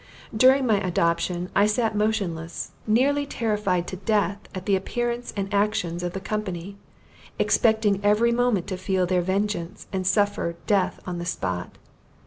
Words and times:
During 0.35 0.65
my 0.65 0.81
adoption, 0.81 1.51
I 1.55 1.67
sat 1.67 1.95
motionless, 1.95 2.71
nearly 2.87 3.27
terrified 3.27 3.85
to 3.89 3.97
death 3.97 4.39
at 4.55 4.65
the 4.65 4.75
appearance 4.75 5.31
and 5.37 5.47
actions 5.53 6.01
of 6.01 6.13
the 6.13 6.19
company, 6.19 6.75
expecting 7.37 8.03
every 8.03 8.31
moment 8.31 8.65
to 8.69 8.77
feel 8.77 9.05
their 9.05 9.21
vengeance, 9.21 9.85
and 9.93 10.07
suffer 10.07 10.55
death 10.65 10.99
on 11.05 11.19
the 11.19 11.25
spot. 11.27 11.77